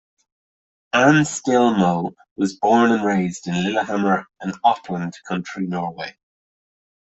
[0.93, 6.17] Anne Stine Moe was born and raised in Lillehammer, in Oppland county, Norway.